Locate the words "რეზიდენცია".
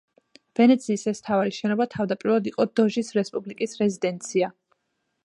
3.83-4.51